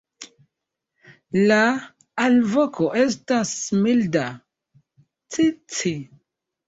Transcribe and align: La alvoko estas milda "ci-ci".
La 1.51 1.59
alvoko 2.25 2.89
estas 3.03 3.53
milda 3.85 4.27
"ci-ci". 5.37 5.97